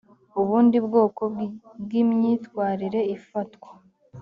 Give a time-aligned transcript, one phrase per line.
[0.41, 1.21] ubundi bwoko
[1.81, 3.69] bw imyitwarire ifatwa